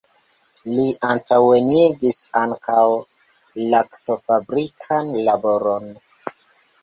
Li 0.67 0.85
antaŭenigis 1.07 2.21
ankaŭ 2.43 2.85
laktofabrikan 3.73 5.11
laboron. 5.27 5.87